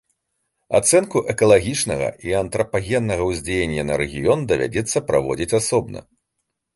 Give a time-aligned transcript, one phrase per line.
[0.77, 5.99] Ацэнку экалагічнага і антрапагеннага ўздзеяння на рэгіён давядзецца праводзіць асобна.